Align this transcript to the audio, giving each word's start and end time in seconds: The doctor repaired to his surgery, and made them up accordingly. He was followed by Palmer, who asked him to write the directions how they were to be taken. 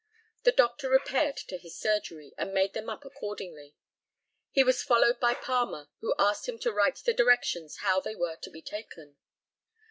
The 0.41 0.51
doctor 0.51 0.89
repaired 0.89 1.37
to 1.37 1.59
his 1.59 1.77
surgery, 1.77 2.33
and 2.35 2.55
made 2.55 2.73
them 2.73 2.89
up 2.89 3.05
accordingly. 3.05 3.75
He 4.49 4.63
was 4.63 4.81
followed 4.81 5.19
by 5.19 5.35
Palmer, 5.35 5.89
who 5.99 6.15
asked 6.17 6.49
him 6.49 6.57
to 6.57 6.73
write 6.73 6.97
the 7.05 7.13
directions 7.13 7.77
how 7.81 7.99
they 7.99 8.15
were 8.15 8.37
to 8.37 8.49
be 8.49 8.63
taken. 8.63 9.17